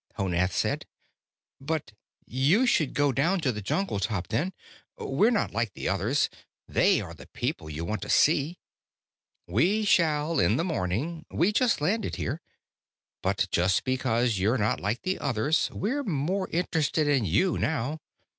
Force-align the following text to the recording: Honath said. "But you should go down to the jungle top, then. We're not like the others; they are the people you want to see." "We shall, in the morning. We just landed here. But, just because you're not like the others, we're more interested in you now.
Honath 0.17 0.51
said. 0.55 0.87
"But 1.59 1.91
you 2.25 2.65
should 2.65 2.95
go 2.95 3.11
down 3.11 3.39
to 3.41 3.51
the 3.51 3.61
jungle 3.61 3.99
top, 3.99 4.29
then. 4.29 4.51
We're 4.97 5.29
not 5.29 5.53
like 5.53 5.73
the 5.75 5.87
others; 5.89 6.27
they 6.67 6.99
are 7.01 7.13
the 7.13 7.27
people 7.27 7.69
you 7.69 7.85
want 7.85 8.01
to 8.01 8.09
see." 8.09 8.57
"We 9.45 9.85
shall, 9.85 10.39
in 10.39 10.55
the 10.55 10.63
morning. 10.63 11.27
We 11.29 11.51
just 11.51 11.81
landed 11.81 12.15
here. 12.15 12.41
But, 13.21 13.47
just 13.51 13.83
because 13.83 14.39
you're 14.39 14.57
not 14.57 14.79
like 14.79 15.03
the 15.03 15.19
others, 15.19 15.69
we're 15.71 16.01
more 16.03 16.49
interested 16.49 17.07
in 17.07 17.23
you 17.25 17.59
now. 17.59 17.99